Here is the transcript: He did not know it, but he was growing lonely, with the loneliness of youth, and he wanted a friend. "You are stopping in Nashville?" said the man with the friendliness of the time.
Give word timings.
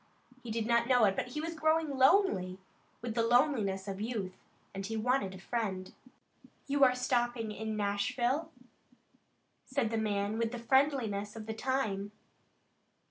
He 0.41 0.49
did 0.49 0.65
not 0.65 0.87
know 0.87 1.05
it, 1.05 1.15
but 1.15 1.27
he 1.27 1.41
was 1.41 1.53
growing 1.53 1.91
lonely, 1.95 2.57
with 3.03 3.13
the 3.13 3.21
loneliness 3.21 3.87
of 3.87 4.01
youth, 4.01 4.33
and 4.73 4.83
he 4.83 4.97
wanted 4.97 5.35
a 5.35 5.37
friend. 5.37 5.93
"You 6.65 6.83
are 6.83 6.95
stopping 6.95 7.51
in 7.51 7.77
Nashville?" 7.77 8.51
said 9.67 9.91
the 9.91 9.99
man 9.99 10.39
with 10.39 10.53
the 10.53 10.57
friendliness 10.57 11.35
of 11.35 11.45
the 11.45 11.53
time. 11.53 12.13